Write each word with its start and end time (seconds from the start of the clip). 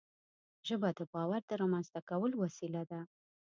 ژبه 0.67 0.89
د 0.97 0.99
باور 1.13 1.41
د 1.47 1.51
رامنځته 1.61 1.99
کولو 2.09 2.35
وسیله 2.43 2.81
ده 2.91 3.01